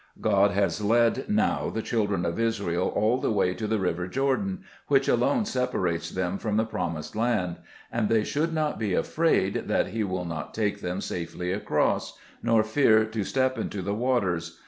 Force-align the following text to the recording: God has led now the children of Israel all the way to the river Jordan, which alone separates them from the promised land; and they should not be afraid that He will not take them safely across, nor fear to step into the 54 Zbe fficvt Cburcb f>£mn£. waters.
God 0.19 0.49
has 0.49 0.81
led 0.83 1.29
now 1.29 1.69
the 1.69 1.83
children 1.83 2.25
of 2.25 2.39
Israel 2.39 2.87
all 2.95 3.19
the 3.19 3.29
way 3.29 3.53
to 3.53 3.67
the 3.67 3.77
river 3.77 4.07
Jordan, 4.07 4.63
which 4.87 5.07
alone 5.07 5.45
separates 5.45 6.09
them 6.09 6.39
from 6.39 6.57
the 6.57 6.65
promised 6.65 7.15
land; 7.15 7.57
and 7.91 8.09
they 8.09 8.23
should 8.23 8.51
not 8.51 8.79
be 8.79 8.95
afraid 8.95 9.67
that 9.67 9.89
He 9.89 10.03
will 10.03 10.25
not 10.25 10.55
take 10.55 10.81
them 10.81 11.01
safely 11.01 11.51
across, 11.51 12.17
nor 12.41 12.63
fear 12.63 13.05
to 13.05 13.23
step 13.23 13.59
into 13.59 13.83
the 13.83 13.91
54 13.91 13.91
Zbe 13.91 13.91
fficvt 13.91 13.91
Cburcb 13.91 13.99
f>£mn£. 13.99 14.01
waters. 14.01 14.59